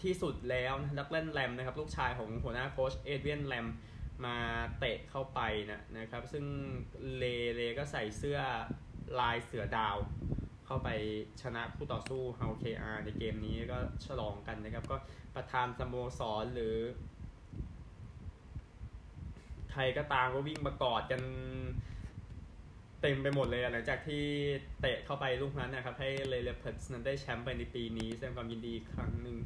[0.02, 3.66] ที่สุดแล้วนะดักเล่นแลมนะครับลูกชายของหัวหน้าโค้ชเอเดียนแลม
[4.24, 4.36] มา
[4.78, 5.40] เตะเข้าไป
[5.70, 6.44] นะนะครับ ซึ่ง
[7.16, 8.40] เลเลก็ใส่เสื้อ
[9.20, 9.96] ลายเสือดาว
[10.66, 10.88] เข้าไป
[11.42, 14.96] ชนะคู่ต่อสู้ h o u KR ในเกมนี้ก็ฉลองกันนะครับ ก็
[15.34, 16.76] ประธานสโมสรหรือ
[19.72, 21.22] ใครก็ตามก็วิ่งมากอดกัน
[23.00, 24.24] เต็มไปหมดเลยหลังจากที่
[24.80, 29.36] เตะเข้าไปลูกนั้นนะครับ ให้เลเลเพิร์สนั้นได้แชมป์ไปในปีนี้แสดงความยินดีอีกครั้งหนึ่ง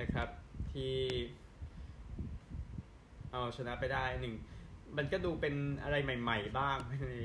[0.00, 0.28] นะครับ
[0.72, 0.94] ที่
[3.32, 4.34] เอาชนะไปได้หนึ่ง
[4.96, 6.78] มันก็ดูเป็นอะไรใหม่ ๆ บ้าง
[7.10, 7.16] ใน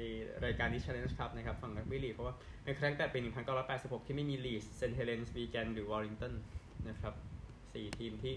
[0.46, 3.20] รายการนี้ Challenge Cup นะครับฝั่งรักบี้ลีกเพราะว่าในครั้งแรกตั้งแต่ปี
[3.64, 6.34] 1986 ที่ไม่มีลีดส์เซนต์เฮเลนส์วีแกนหรือวอริงตัน
[6.90, 7.14] นะครับ
[7.74, 8.34] สี่ทีมที่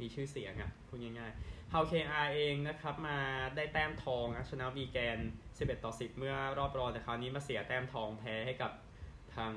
[0.00, 3.18] มีชื่อเสียงอะพูดง่ายๆ Hull KR เองนะครับมา
[3.56, 5.18] ได้แต้มทองชนะวีแกน
[5.52, 8.72] 11 ต่อ 10 เมื่อรอบรองแต่คราวนี้มาเสียแต้มทองแพ้ให้กับ
[9.36, 9.52] ทาง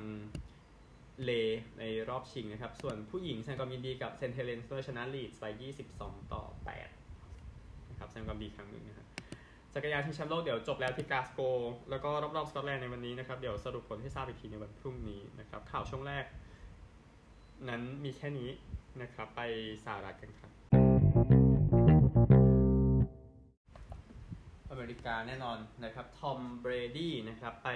[1.24, 1.30] เลห์
[1.78, 5.44] ในรอบชิงนะครับ ส่วนผู้หญิงแสดงความยินดีกับเซนต์เฮเลนส์ด้วยชนะลีดส์ไป
[5.88, 6.44] 22 ต่อ
[6.74, 6.99] 8
[8.00, 9.06] นะครับแสดงความยินดีครั้งหนึ่งนะครับ
[9.74, 11.40] จักรยานชิงแชมป์โลกเดี๋ยวจบแล้วที่กลาสโกว์
[11.90, 16.24] แล้วก็รอบๆสกอตแลนด์ในวันนี้นะครับ เดี๋ยวสรุปผลให้ทราบอีกทีในวันพรุ่งนี้นะครับ ข่าวช่วงแรก
[17.68, 18.50] นั้นมีแค่นี้
[19.02, 19.40] นะครับ ไป
[19.84, 20.50] สหรัฐกันครับ
[24.70, 27.70] อเมริกาแน่นอนนะครับทอมเบรดี้นะครับ ไป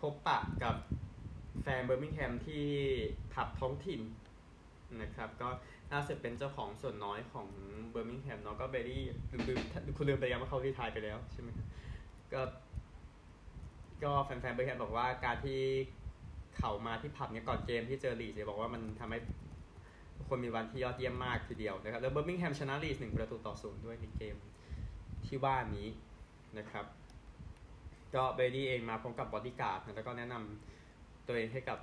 [0.00, 0.76] พบปะกับ
[1.62, 2.66] แฟนเบอร์มิงแฮมที่
[3.32, 4.00] ผับท้องถิ่น
[5.02, 5.48] นะครับ ก็
[5.92, 7.46] ล่าสุดเป็นเจ้าของส่วนน้อยของ
[7.90, 9.02] เบอร์มิงแฮมเนาะก็เบรดี้
[9.48, 9.60] ลืม
[9.96, 11.48] คุณลืมไปยังว่าเขาที่ทายไปแล้วใช่ไหม
[12.32, 12.40] ก็
[14.04, 15.60] ก็แฟนๆเบอร์มิงแฮมบอกว่าการที่
[16.58, 19.18] เขามาที่ผับเนี่ยก่อนเกมที่เจอลีดส์เนี่ยบอกว่ามันทำให้
[20.28, 24.36] คนมีวันที่ยอดเยี่ยมมากทีเดียวนะครับ แล้วเบอร์มิงแฮมชนะลีดส์หนึ่งประตูต่อศูนย์ด้วยในเกม
[25.26, 25.88] ที่ว่านี้
[26.58, 26.86] นะครับ
[28.14, 31.78] ก็เบรดี้เองมาพร้อมกับบอดี้การ์ดแล้วก็แนะนำตัวเองให้กับ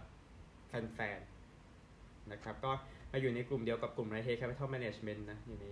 [0.68, 2.72] แฟนๆนะครับ ก็
[3.12, 5.68] มาอยู่ในกลุ่มเดียวกับกลุ่มไรเฮ Capital Management นะ อยู่ใน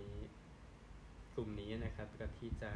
[1.34, 2.70] กลุ่มนี้นะครับก็ที่จะ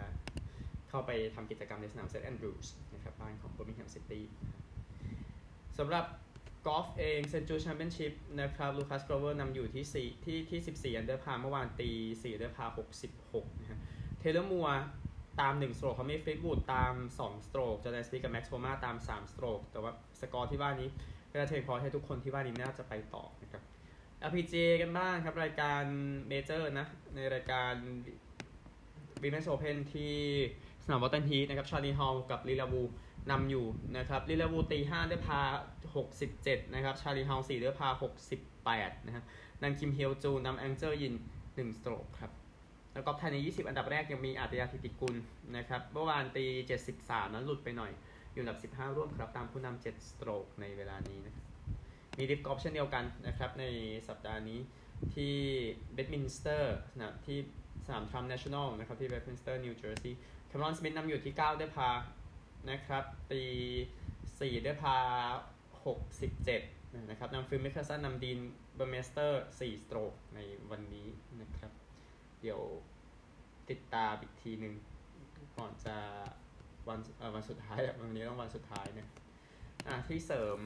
[0.89, 4.25] เข้าไปทำกิจกรรมในสนามเซนต์แอนดรูส์นะครับบ้านของเบอร์มิงแฮมซิตี้
[5.79, 6.05] สำหรับ
[6.67, 12.67] กอล์ฟเองเซนต์จูดแชมเปี้ยนชิพนะครับลูคัสโกลเวอร์นำอยู่ที่ 4 ที่ที่ 14 under par เมื่อวานตี4 under par
[13.15, 13.79] 66 นะฮะ
[14.19, 14.69] เทเลอร์มัวร์
[15.41, 20.89] ตาม 1 stroke ทอมมี่ฟลีตวูดตาม 2 สโตรกจอแดนสปีกับแม็กซ์โฟมาตาม 3 สโตรกแต่ว่าสกอร์ที่ว่านี้
[21.33, 23.64] ก็จะเทพอให้ทุกคนที่ว่านี้น่าจะไปต่อนะครับ
[24.29, 25.83] LPGA กันบ้างครับรายการ
[26.29, 27.73] เมเจอร์นะ ในรายการ
[29.23, 30.15] w o m e n s Open ที่
[30.85, 32.83] สนามวอตตันฮีทนะครับชาลีฮอลกับลิลาวู
[33.31, 35.41] นำอยู่นะครับลิลาวูตี5ด้วยพา
[36.07, 37.89] 67 นะครับ ชาลีฮอล4ด้วยพา
[38.49, 39.25] 68 นะครับ
[39.63, 42.33] นันคิมเฮลจูนำแองเจอร์ยิน1สโตรกครับ
[42.95, 45.17] แล้วก็ภายใน 20 อันดับแรกยังมีอาฒยาฐิติกุล
[45.57, 46.45] นะครับเมื่อวานตี
[46.91, 47.93] 73 นั้นหลุดไปหน่อย
[48.33, 51.44] อยู่อันดับ 15 ร่วมครับตามผู้นำ7 stroke ในเวลานี้นะ
[52.19, 53.65] มี LIV Golf เช่นเดียวกันนะครับใน
[54.09, 54.61] สัปดาห์นี้
[55.15, 55.35] ที่
[55.95, 57.39] เบดมินสเตอร์สนามที่
[57.87, 61.91] สนามทรัมป์เนชั่นแนลนะครับที่เบดมินสเตอร์นิวเจอร์ซีย์แคมรอนสมิธนำอยู่ที่9 under par
[62.71, 63.43] นะครับตี
[64.49, 64.97] 4 under par
[65.83, 68.39] 67 นะครับนำฟิลมิคเคลสันนำดีน
[68.75, 71.09] เบอร์เมสเตอร์ 4 stroke ในวันนี้
[71.41, 71.73] นะครับ
[72.41, 72.61] เดี๋ยว
[73.71, 74.75] ติดตามอีกทีหนึ่ง
[75.57, 75.97] ก่อนจะ
[76.89, 76.99] วัน
[77.35, 79.09] วันสุดท้ายวันนี้ต้องวันสุดท้ายเนี่ย
[79.87, 80.59] อะที่เสริม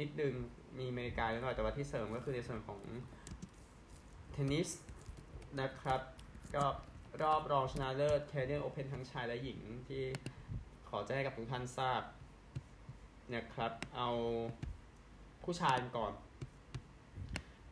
[0.00, 0.34] นิดนึง
[0.78, 2.80] มีอเมริกาหน่อยแต่ว่าที่เสริมก็คือในส่วนของ
[4.32, 4.68] เทนนิส
[5.60, 6.00] นะครับ
[6.54, 6.64] ก็
[7.22, 10.02] รอบรองชนะเลิศ Canadian Open ทั้งชายและหญิงที่
[10.88, 12.02] ขอแจ้งกับทุกท่านทราบ
[13.34, 14.08] นะครับ เอา
[15.44, 16.12] ผู้ชายก่อน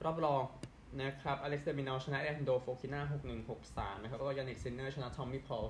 [0.05, 0.43] รอบรอง
[1.03, 5.67] นะครับอเล็กซ์เดมินอลชนะแอนโดโฟกิน่า6-1 6-3นะครับแล้วก็ยานิกซินเนอร์ชนะทอมมี่พอล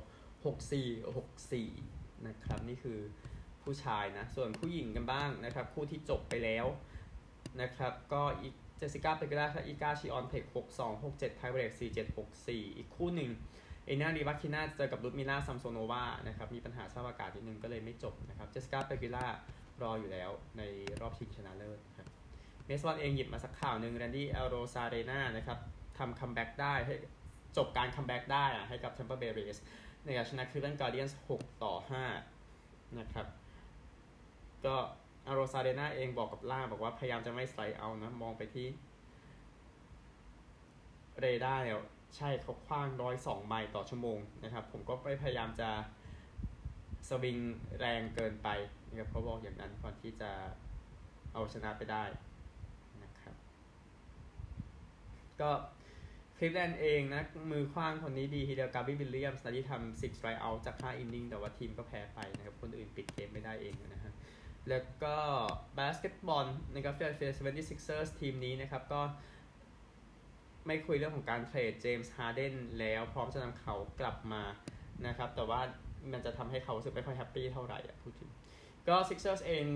[0.54, 2.98] 6-4 6-4นะครับ นี่คือ
[3.62, 6.66] ผู้ชายนะ ส่วนผู้หญิงกันบ้างนะครับ คู่ที่จบไปแล้ว
[7.60, 13.30] นะครับ ก็อีกเจสิก้าเปกิล่าอีกาชิออนเทค6 2 6 7 tie break 4 7 6 4อีกคู่หนึ่ง
[13.86, 19.26] เอนารีวัคคิน่าเจอกับลุดมิล่าแซมโซโนวานะครับ มีปัญหาสภาพอากาศนิดนึงก็เลยไม่จบนะครับ เจสิก้าเปกิล่า
[19.82, 20.62] รออยู่แล้วใน
[21.00, 22.08] รอบชิงชนะเลิศครับ
[22.66, 25.58] เมสวันเองหยิบมาสักข่าวหนึ่ง Randy Arozarena นะครับ
[25.98, 26.94] ทำ comeback ได้ให้
[27.56, 29.56] จบการ comeback ได้อะให้กับ Tampa Bay Rays
[30.04, 31.74] ในการชนะ Cleveland Guardians 6ต่อ
[32.36, 33.26] 5 นะครับ
[34.66, 34.76] ก็
[35.26, 38.66] Arozarena เองบอกกับล่าบอกว่าพยายามจะไม่ strikeout นะ มองไปที่
[41.20, 41.78] เรดาร์เนี่ย
[42.16, 45.70] ใช่เขาขว้างร้อยสองไมล์ต่อชั่วโมงนะครับ ผมก็ไม่พยายามจะ
[47.08, 47.38] สวิง
[47.78, 48.48] แรงเกินไป
[48.88, 50.30] นะครับเขาบอกอย่างนั้นก่อนที่จะ
[51.32, 52.04] เอาชนะไปได้
[53.02, 53.34] นะครับ
[55.40, 55.50] ก็
[56.36, 64.12] Cleveland เองนะ มือขว้างคนนี้ดีทีเดียว Gavin Williams ที่ทำ six strikeout จาก5 inning แต่ว่าทีมก็แพ้ไปนะครับ คนอื่นปิดเกมไม่ได้เองนะฮะ
[64.68, 65.16] แล้วก็
[65.78, 69.00] บาสเกตบอลนะครับ Philadelphia 76ers ทีมนี้นะครับ ก็
[70.66, 74.42] ไม่คุยเรื่องของการ trade James Hardenแล้วพร้อมจะนำเขากลับมา
[75.06, 75.60] นะครับ แต่ว่า
[76.12, 78.30] มันจะทำให้เขารู้สึกไม่ค่อย happy เท่าไหร่อะพูดถึง
[78.88, 79.66] ก็ Sixers เอง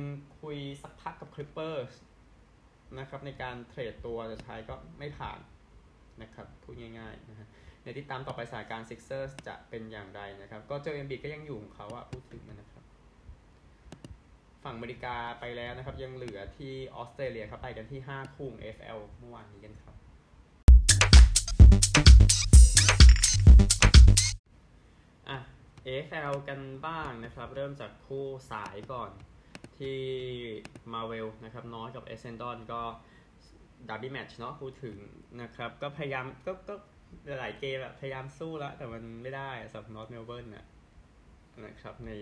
[0.41, 1.93] คุยสักพักกับ Clippers
[2.99, 5.39] นะครับในการ trade ตัวจะใช้ก็ไม่ผ่าน
[6.23, 7.49] นะครับพูดง่ายๆนะฮะ
[7.83, 12.78] ในที่ตามต่อไปสถานการณ์ Sixers จะเป็นอย่างไรนะครับ ก็ Joel Embiid ก็ยังอยู่ของเขาอะพูดถึงนะครับ
[14.65, 19.95] ฝั่งอเมริกาไปแล้วนะครับ ยังเหลือที่ออสเตรเลียครับไปกันที่5คู่ FL เมื่อวานนี้กันครับ
[25.29, 25.39] อะ
[25.87, 29.11] AFL กันบ้างนะครับ เริ่มจากคู่บ่ายก่อน
[29.79, 30.01] ที่
[30.93, 32.81] มาเวลนะครับ North กับ Essendon ก็
[33.89, 34.97] derby match เนาะพูดถึง
[35.43, 36.75] นะครับ ก็พยายามก็ก็
[37.39, 40.67] หลายเกมแบบพยายามสู้แล้ว แต่มันไม่ได้สำหรับ North Melbourne นะ
[41.65, 42.13] นะครับใน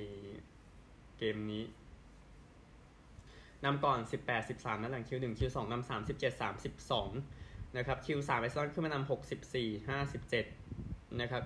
[1.19, 1.63] เกมนี้
[3.65, 9.09] นำก่อน 18 13นั่นหลัง Q1 Q2 นำ37 32นะครับ Q3 Essendon ขึ้นมานำ
[9.51, 9.89] 64
[10.39, 11.43] 57นะครับ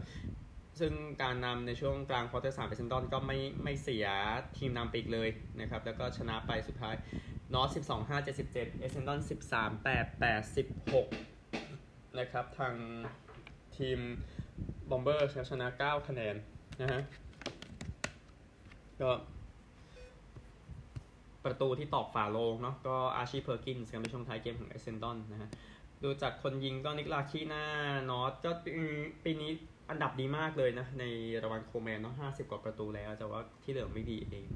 [0.80, 0.92] ซึ่ง
[1.22, 4.06] การนำในช่วงกลาง quarter สาม Essendon ก็ไม่ไม่เสีย
[4.56, 5.28] ทีมนำไปอีกเลย
[5.60, 6.94] นะครับ แล้วก็ชนะไปสุดท้าย
[7.54, 11.08] North สิบสองห้าเจ็ดสิบเจ็ด Essendon สิบสามแปดแปดสิบหก
[12.18, 12.74] นะครับ ทาง
[13.76, 13.98] ทีม
[14.90, 16.34] Bombers ชนะเก้าคะแนน
[16.80, 17.00] นะฮะ
[19.00, 19.10] ก็
[21.44, 25.50] ประตูที่ตอกฝาโลงเนาะก็ Archie Perkins กันในช่วงท้ายเกมของ Essendon นะฮะ
[26.02, 27.64] ดูจากคนยิงก็ Nick Larkey หน้า
[28.10, 28.50] North ก็
[29.24, 29.50] ปีนี้
[29.90, 31.04] อันดับดีมากเลยนะ ใน
[31.42, 34.46] รางวัล Coleman เนาะห้าสิบกว่าประตูแล้วแต่ว่าที่เหลือไม่ดีเอง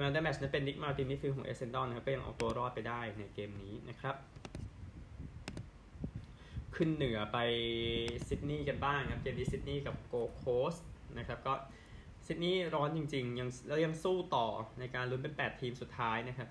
[0.00, 4.16] man of the match นั้นเป็น Nic Martin midfield ของ Essendon นะครับก็ยังเอาตัวรอดไปได้ในเกมนี้นะครับ
[6.76, 7.38] ขึ้นเหนือไป
[8.28, 10.74] ซิดนีย์กันบ้างครับเกมนี้ซิดนีย์กับโกโคส
[11.18, 11.54] นะครับก็
[12.26, 14.46] ซิดนีย์ร้อนจริงๆ ยังแล้วยังสู้ต่อ
[14.78, 16.48] ในการลุ้นเป็น 8 ทีมสุดท้ายนะครับ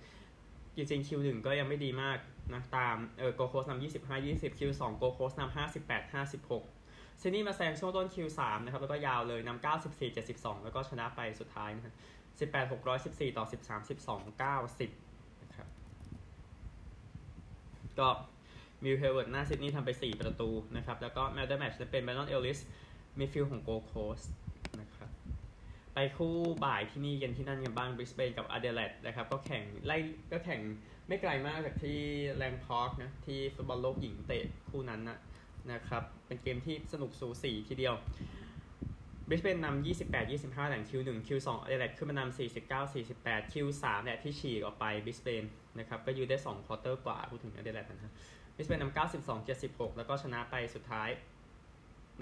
[0.75, 2.17] จริงๆ Q1 ก็ยังไม่ดีมาก
[2.53, 11.93] นะตามเออโกโคสนำ25 20 Q2 โกโคสนำ58 56ซิดนีย์มาแซงช่วงต้น Q3 นะครับ แล้วก็ยาวเลยนำ94 72แล้วก็ชนะไปสุดท้ายนะครับ
[12.51, 15.67] 18 614ต่อ13 12 90นะครับ
[17.99, 18.07] ก็
[18.83, 22.59] Will Hayward หน้าซิดนีย์ทำไป4ประตูนะครับ แล้วก็ man of the match จะเป็น Brandon Ellis
[23.19, 24.21] midfield ของ Gold Coast
[24.81, 25.09] นะครับ
[25.93, 29.97] ไปคู่บ่ายที่นี่กันที่นั่นกันบ้างบริสเบนกับอเดเลดนะครับ ก็แข่งไล่
[30.31, 30.61] ก็แข่ง
[31.07, 31.99] ไม่ไกลมากจากที่
[32.35, 35.17] Lang Park นะที่ฟุตบอลโลกหญิงเตะคู่นั้นนะ
[35.71, 37.95] นะครับ เป็นเกมที่สนุกสูสีทีเดียว
[39.27, 45.43] บริสเบนนำ28 25หลัง Q1 Q2 อเดเลดขึ้นมานำ49 48 Q3 เนี่ยที่ฉีกออกไปบริสเบน
[45.79, 48.11] นะครับก็ยืนได้2 quarter กว่าพูดถึงอเดเลดนะครับ
[48.55, 51.09] บริสเบนนำ92 76 แล้วก็ชนะไปสุดท้าย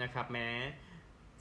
[0.02, 0.50] นะครับแม้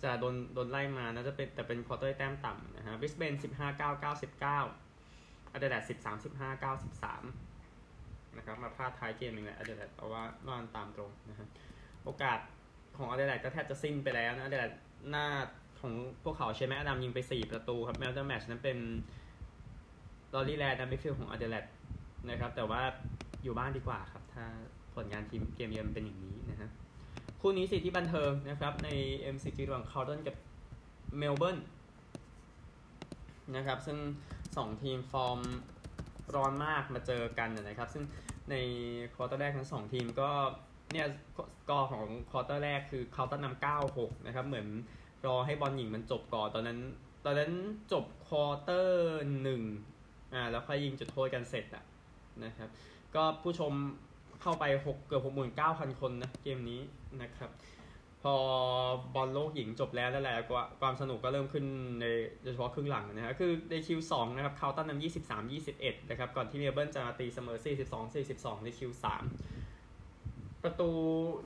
[0.04, 11.46] จะโดนโดนไล่มานะจะเป็นแต่เป็น quarter แต้มต่ำนะฮะบริสเบน15 9 99อเดเลด13 15 93นะครับมาพลาดท้ายเกมนึงแหละอเดเลดเพราะว่าว่านตามตรงนะฮะ
[12.04, 12.38] โอกาส
[12.96, 14.72] ของอเดเลดก็แทบจะสิ้นไปแล้วนะอเดเลด
[15.10, 15.26] หน้า
[15.80, 15.92] ของ
[16.24, 18.78] พวกเขาใช่ไหมอดัมยิงไป 4 ประตูครับ man of the match นั้นเป็น
[20.34, 21.64] Rory Laird นะ midfield ของอเดเลด
[22.30, 22.82] นะครับ แต่ว่า
[23.42, 24.44] อยู่บ้านดีกว่าครับ ถ้า
[24.94, 26.70] ผลงานทีมเกมเยือนเป็นอย่างนี้นะฮะ
[27.42, 28.88] คู่นี้สิที่บันเทิงนะครับใน
[29.34, 30.36] MCG ระหว่าง Carlton กับ
[31.18, 31.58] เมลเบิร์น
[33.56, 33.98] นะครับซึ่ง
[34.44, 35.38] 2 ทีมฟอร์ม
[36.34, 38.04] ร้อนมากมาเจอกันนะครับ ซึ่ง
[38.50, 38.54] ใน
[39.14, 40.30] quarter แรกทั้ง 2 ทีมก็
[40.92, 41.06] เนี่ย
[41.70, 44.68] ก็ของ quarter แรกคือ Carlton นำ9-6นะครับ เหมือน
[45.26, 46.78] รอให้บอลหญิงมันจบก่อนตอนนั้น
[47.24, 47.52] ตอนนั้น
[47.92, 49.62] จบ quarter หนึ่ง
[50.34, 51.84] อ่าแล้วค่อยยิงจุดโทษกันเสร็จอะ
[52.44, 52.68] นะครับ
[53.14, 53.72] ก็ผู้ชม
[54.42, 55.22] เข้าไป6เกือบ
[55.58, 56.80] 69,000คนนะเกมนี้
[57.22, 57.50] นะครับ
[58.22, 58.34] พอ
[59.14, 60.36] บอลโลกหญิงจบแล้วแล้วแหละ
[60.80, 61.64] ความสนุกก็เริ่มขึ้น
[62.00, 62.04] ใน
[62.42, 65.42] โดยเฉพาะครึ่งหลังนะครับคือใน Q2 นะครับ Carlton นำ23
[65.74, 69.04] 21นะครับก่อนที่เมลเบิร์นจะมาตีเสมอ42 42ใน Q3
[70.64, 70.90] ประตู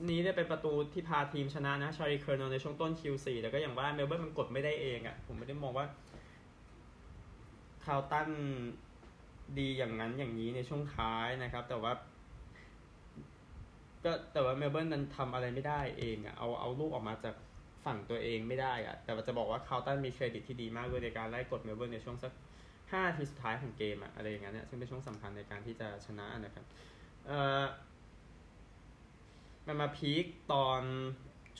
[0.09, 5.85] นี้ได้เป็นประตูที่พาทีมชนะนะ Charlie Curnow ในช่วงต้น Q4 แต่ก็อย่างว่าเมลเบิร์นมันกดไม่ได้เองอะ่ะผมไม่ได้มองว่า
[7.85, 8.29] Carlton
[9.57, 11.91] ดีอย่างนั้นอย่างนี้ในช่วงท้ายนะครับ แต่ว่า
[14.03, 17.35] ก็แต่ว่าเมลเบิร์นนั้นทำอะไรไม่ได้เองอะ่ะเอาเอาลูกออกมาจาก
[17.85, 22.33] ฝั่งตัวเองไม่ได้อะ่ะแต่ว่าจะบอกว่า Carlton มีเครดิตที่ดีมากเลยในการไล่กดเมลเบิร์นในช่วงสัก
[22.91, 26.65] ห้านาทีสุดท้ายของเกมอะอะไรอย่างเงี้ยซึ่งเป็นช่วงสำคัญในการที่จะชนะนะครับ
[27.25, 27.63] เอ่อ
[29.67, 30.81] มันมา peak ตอน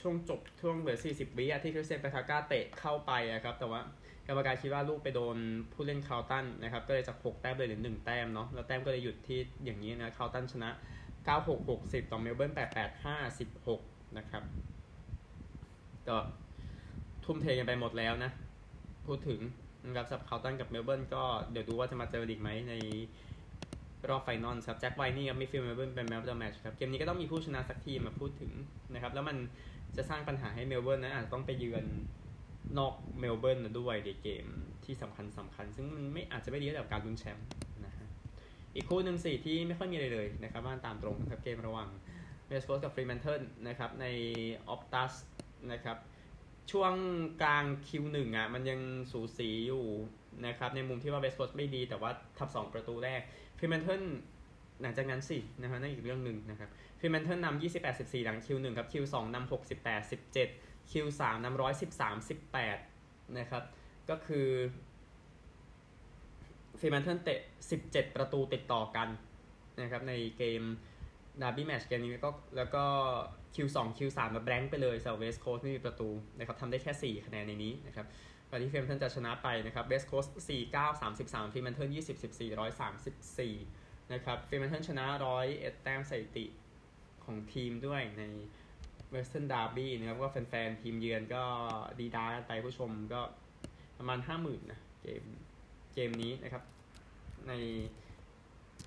[0.01, 3.81] ช่วงจบช่วงเหลือ 40 วิอะที่ Christian Petracca เตะเข้าไปอะครับแต่ว่า
[4.27, 5.37] กรรมการคิดว่าลูกไปโดน
[5.73, 10.69] ผู้เล่นคาร์ลตันนะครับก็เลยจาก 6 แต้มเลยเหลือ1แต้มเนาะแล้วแต้มก็เลยหยุดที่อย่างนี้นะคาร์ลตันชนะ
[11.27, 12.51] 96 60 ต่อเมลเบิร์น
[13.33, 14.43] 8 8 56 นะครับ
[16.07, 16.17] ก็
[17.25, 18.31] ทุ่มเทกันไปหมดแล้วนะ
[19.07, 19.39] พูดถึง
[19.85, 22.73] นะครับสำหรับคาร์ลตันกับเมลเบิร์นก็เดี๋ยวดูว่าจะมาเจออีกไหมใน
[24.09, 28.51] รอบ final ครับแจ็คไวนี่ครับมีฟิลเมลเบิร์นเป็นแมตช์เดอะแมตช์ครับเกมนี้ก็ต้องมีผู้ชนะสักทีมมาพูดถึง
[28.93, 29.37] นะครับ แล้วมัน
[29.97, 31.85] จะสร้างปัญหาให้เมลเบิร์นนะอาจจะต้องไปเยือน
[32.77, 34.45] นอกเมลเบิร์นด้วยในเกม
[34.85, 37.45] ที่สำคัญสำคัญ ซึ่งมันไม่อาจจะไม่ดีกับการลุ้นแชมป์
[38.75, 41.89] อีกคู่หนึ่งสี่ที่ไม่ค่อยมีอะไรเลยนะครับว่าตามตรงนะครับเกมระหว่าง
[42.47, 44.05] เวสต์โคสต์กับฟรีแมนเทิลนะครับใน
[44.67, 45.13] Optus
[45.71, 45.97] นะครับ
[46.71, 46.93] ช่วง
[47.41, 48.79] กลาง Q หนึ่งอะมันยัง
[49.11, 49.85] สูสีอยู่
[50.45, 53.21] นะครับในมุมที่ว่าเวสต์โคสต์ไม่ดีแต่ว่าทับสองประตูแรก
[53.57, 54.01] ฟรีแมนเทิล
[54.81, 59.51] หลังจากนั้นสินะครับนั่นอีกเรื่องหนึ่งนะครับฟรีแมนเทิลนำ28 14หลัง Q หนึ่งครับ Q สองนำ
[59.83, 60.11] 68
[60.43, 61.57] 17 Q สามนำ
[62.27, 63.63] 113 18นะครับ
[64.09, 64.47] ก็คือ
[66.79, 67.39] ฟรีแมนเทิลเตะ
[67.77, 69.07] 17 ประตูติดต่อกัน
[69.81, 70.61] นะครับในเกม
[71.41, 72.83] ดาร์บี้แมตช์เกมนี้ก็แล้วก็
[73.55, 78.05] Q2 Q3 มา blank ไปเลยสำหรับเวสต์โคสต์ไม่มีประตูนะครับทำได้แค่ 4 คะแนนในนี้นะครับ
[78.49, 82.51] ก่อนที่ฟรีแมนเทิลจะชนะไปนะครับเวสต์โคสต์4 9 33ฟรีแมนเทิล20 14
[83.49, 85.05] 134นะครับฟรีแมนเทิลชนะ
[85.45, 86.45] 101แต้มสถิติ
[87.23, 88.23] ของทีมด้วยใน
[89.11, 91.43] เวสเทิร์นดาร์บี้นะครับก็แฟนๆ ทีมเยือนก็
[91.99, 93.21] ดีดากันไปผู้ชมก็
[93.97, 95.23] ประมาณ50,000นะเกม
[95.95, 96.63] เกมนี้นะครับ
[97.47, 97.53] ใน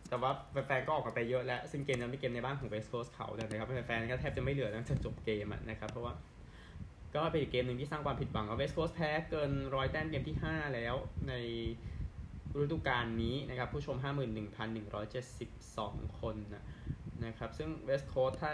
[0.09, 6.14] แต่ว่าแฟนๆก็ออกมาไปเยอะแล้ว ซึ่งเกมนั้นเป็นเกมในบ้านของเวสต์โคสต์เขาเนี่ยนะครับแฟนๆก็แทบจะไม่เหลือตั้งแต่จบเกมนะครับ เพราะว่า
[7.14, 10.95] ก็เป็นอีกเกมหนึ่งที่สร้างความผิดหวังเวสต์โคสต์แพ้เกินร้อยแต้มเกมที่ 5 แล้ว
[11.29, 11.35] ใน
[12.59, 13.97] ฤดูกาลนี้นะครับ ผู้ชม
[14.87, 16.64] 51,172 คนนะ
[17.25, 18.53] นะครับ ซึ่งเวสต์โคสต์ถ้า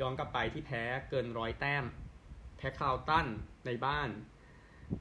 [0.00, 1.84] ย้อนกลับไปที่แพ้เกินร้อยแต้ม
[2.56, 3.26] แพ้คาร์ลตัน
[3.66, 4.08] ในบ้าน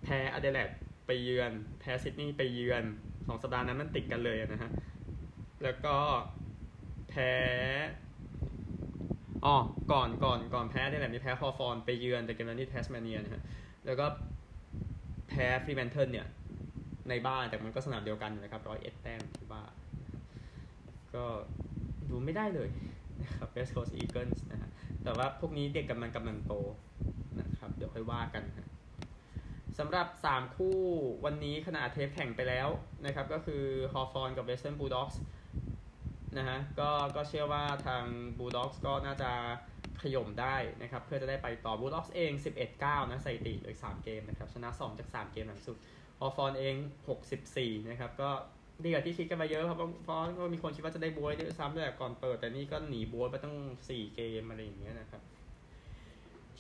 [0.04, 0.72] แพ้อเดเลด
[1.14, 2.84] ไปเยือน แพ้ซิดนีย์ไปเยือน
[3.28, 4.72] สองสัปดาห์นั้นมันติดกันเลยนะฮะ
[5.64, 5.96] แล้วก็
[7.10, 7.32] แพ้
[9.46, 9.56] อ๋อ
[9.92, 13.42] ก่อนก่อนก่อนแพ้ได้แหละมีแพ้ฮอว์ธอร์นไปเยือนแต่เกมนั้นที่แทสเมเนียนะฮะ
[13.86, 14.06] แล้วก็
[15.30, 16.28] แพ้ฟรีแมนเทิลเนี่ย
[17.10, 19.72] ในบ้านแต่มันก็สนามเดียวกันนะครับร้อยเอ็ดแต้มที่บ้าน
[21.16, 21.24] ก็
[22.10, 22.70] ดูไม่ได้เลย
[23.22, 24.70] นะครับเ e ส t Coast Eagles นะฮะ
[25.04, 26.54] แต่ว่าพวกนี้เด็กกำลังกำลังโต
[27.40, 28.71] นะครับ เดี๋ยวค่อยว่ากันนะ
[29.80, 30.80] สำหรับ 3 คู่
[31.26, 32.68] วันนี้ขณะเทปแข่งไปแล้ว
[33.06, 35.20] นะครับ ก็คือฮอว์ธอร์นกับเวสเทิร์นบูลด็อกส์
[36.38, 38.04] นะฮะก็ก็เชื่อว่าทาง
[38.38, 39.32] บูลด็อกส์ก็น่าจะ
[40.02, 42.32] ขย่มได้นะครับ เพื่อจะได้ไปต่อบูลด็อกส์เอง
[42.72, 45.78] 11-9 นะสถิติเลย3เกมนะครับ ชนะ 2 จาก 3 เกมหลังสุด
[46.20, 46.76] ฮอว์ธอร์นเอง
[47.34, 48.30] 6 14 นะครับ ก็
[48.84, 53.56] ดีกว่าที่คิดกันมาเยอะครับเพราะก็มีคนคิดว่าจะได้บ๊วยด้วยซ้ำแต่ก่อนเปิด แต่นี่ก็หนีบ๊วยไปตั้ง
[53.88, 55.22] 4 เกมอะไรอย่างเงี้ยนะครับ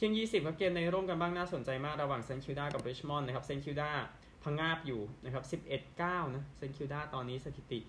[0.05, 3.89] เที่ยง 20ครับเกมในร่วมกันบ้างน่าสนใจมากระหว่างเซนต์คิลดากับริชมอนด์นะครับเซนต์คิลดา
[4.43, 5.43] พังงาบอยู่นะครับ
[5.89, 7.79] 11-9นะเซนต์คิลดาตอนนี้สถิติ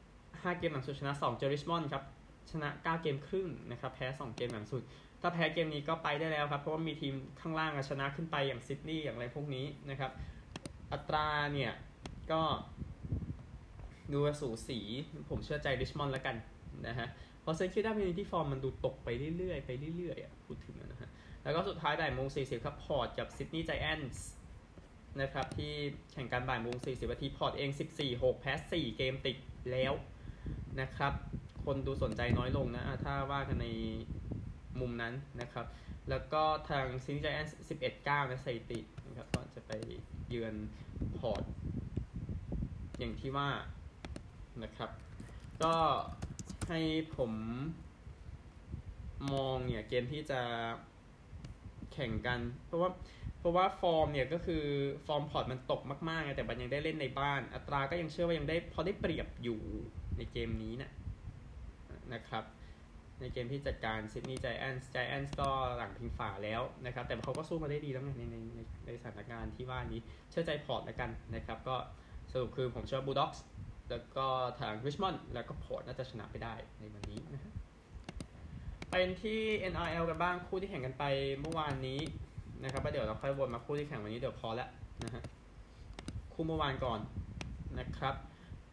[0.00, 2.02] 5 เกมหลังสุดชนะ 2 เจอริชมอนด์ครับ
[2.50, 4.82] ชนะ 9 เกมครึ่งนะครับแพ้ 2 เกมหลังสุด
[5.20, 10.10] ถ้าแพ้เกมนี้ก็ไปได้แล้วครับ เพราะว่ามีทีมข้างล่างชนะขึ้นไปอย่างซิดนีย์อย่างไรพวกนี้นะครับ
[10.92, 11.72] อัตราเนี่ย
[12.32, 12.42] ก็
[14.12, 14.78] ดูสูสี
[15.28, 16.36] ผมเชื่อใจริชมอนด์แล้วกัน
[16.86, 17.08] นะฮะ
[17.40, 20.91] เพราะเซนต์คิลดาเป็นที่ฟอร์มมันดูตกไปเรื่อยๆ ไปเรื่อยๆพูดถึงนะ
[21.42, 24.26] แล้วก็สุดท้ายบ่ายโมงสี่สิบครับพอร์ตกับซิดนีย์ไจแอนส์
[25.20, 25.72] นะครับที่
[26.12, 29.36] แข่งกันบ่ายโมงสี่สิบนาทีพอร์ตเองสิบสี่หกแพ้สี่เกมติด
[29.70, 29.92] แล้ว
[30.80, 31.12] นะครับ
[31.64, 33.68] คนดูสนใจน้อยลงนะ ถ้าว่ากันใน
[34.80, 35.66] มุมนั้นนะครับ
[36.10, 39.72] แล้วก็ทางซิดนีย์ไจแอนส์สิบเอ็ดเก้านะสถิตินะครับก็จะไป
[40.28, 40.54] เยือน
[41.18, 41.42] พอร์ต
[42.98, 43.48] อย่างที่ว่า
[44.62, 44.90] นะครับ
[45.62, 45.74] ก็
[46.68, 46.80] ให้
[47.16, 47.32] ผม
[49.32, 50.40] มองเนี่ยเกมที่จะ
[51.92, 52.90] แข่งกัน เพราะว่า
[53.38, 54.64] เพราะว่าฟอร์มเนี่ยก็คือ
[55.06, 59.60] ฟอร์มพอร์ตมันตกมากๆไงแต่มันยังได้เล่นในบ้าน อัตราก็ยังเชื่อว่ายังได้พอได้เปรียบอยู่
[60.16, 60.90] ในเกมนี้นะ
[62.14, 62.44] นะครับ
[63.20, 70.00] ในเกมที่จัดการซิดนีย์ไจแอนส์ไจแอนส์ก็หลังพิงฝาแล้วนะครับ แต่เขาก็สู้มาได้ดีแล้วในในในในสถานการณ์ที่ว่านี้
[70.30, 71.76] เชื่อใจพอร์ตแล้วกันนะครับ ก็
[72.32, 73.44] สรุปคือผมเชื่อบูลด็อกส์
[73.90, 74.26] แล้วก็
[74.60, 77.52] ทางริชมอนด์แล้วก็พอร์ตน่าจะชนะไปได้ในวันนี้นะฮะ
[78.92, 79.40] เป็นที่
[79.72, 81.04] NRL กันบ้างคู่ที่แข่งกันไป
[81.40, 82.00] เมื่อวานนี้
[82.62, 84.68] นะครับแล้วเดี๋ยวเราค่อยวนมาคู่ที่แข่งวันนี้เดี๋ยวพอแล้ว
[85.04, 85.22] นะฮะ
[86.32, 87.00] คู่เมื่อวานก่อน
[87.78, 88.14] นะครับ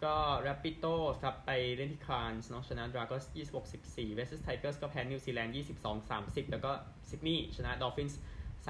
[0.03, 0.15] ก็
[0.47, 3.25] Rapido ครับไปเล่นที่คานส์เนาะชนะ Dragons
[3.73, 5.55] 26-14 West Tigers ก็แพ้นิวซีแลนด์
[6.03, 6.71] 22-30แล้วก็
[7.10, 8.13] ซิดนีย์ชนะ Dolphins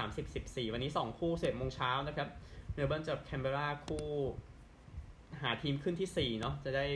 [0.08, 2.28] 30-14วันนี้2คู่เสร็จโมงเช้านะครับ
[2.74, 4.06] เมลเบิร์นเจอแคนเบราคู่
[5.42, 6.86] หาทีมขึ้นที่4เนาะจะได้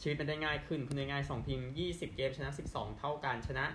[0.00, 3.66] ชีวิตมันได้ง่ายขึ้นพูดง่ายๆ2ทีม 20 เกมชนะ 12 เท่ากันชนะ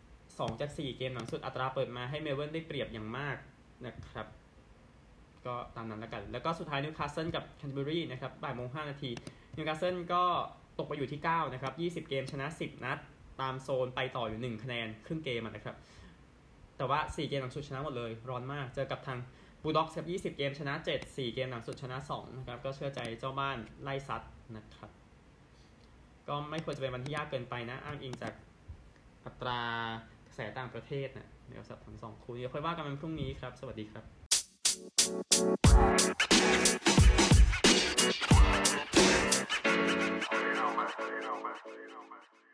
[0.00, 3.36] 2 จาก 4 เกมหลังสุดอัตราเปิดมาให้เมลเบิร์นได้เปรียบอย่างมาก
[3.86, 4.26] นะครับ
[5.46, 9.10] ก็ตามนั้นแล้วกัน แล้วก็สุดท้ายนิวคาสเซิลกับแคนเทอร์เบอรีนะครับบ่ายโมง5นาที
[9.56, 10.22] นิวคาสเซิลก็
[10.78, 12.98] ตกไปอยู่ที่ 9 นะครับ 20 เกมชนะ 10 นัด
[13.40, 15.76] ตามโซนไปต่ออยู่ 1 คะแนนครึ่งเกมนะครับ
[16.76, 19.18] แต่ว่า 4 เกมหลังสุดชนะหมดเลยร้อนมากเจอกับทาง
[19.62, 24.22] บูลด็อกส์ครับ 20 เกมชนะ 7 4 เกมหลังสุดชนะ2นะครับก็เชื่อใจเจ้าบ้านไล่ซัด
[24.56, 24.99] นะครับ
[26.30, 28.32] ก็ไม่ควรจะเป็นวันที่ยากเกินไปนะ อ้างอิงจาก
[29.24, 29.60] อัตรา
[30.26, 34.04] กระแสต่างประเทศนะเดี๋ยวสับทั้งสองคู่เดี๋ยวค่อยว่ากันวันพรุ่งนี้ครับ สวัสดีครับ
[40.40, 40.70] You know,
[42.10, 42.24] man.
[42.44, 42.49] You